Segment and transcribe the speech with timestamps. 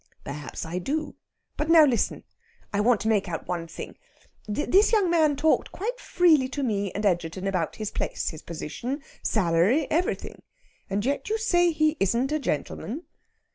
[0.23, 1.13] "Perhaps I do.
[1.57, 2.23] But now listen.
[2.73, 3.99] I want to make out one thing.
[4.47, 9.03] This young man talked quite freely to me and Egerton about his place, his position,
[9.21, 10.41] salary everything.
[10.89, 13.03] And yet you say he isn't a gentleman."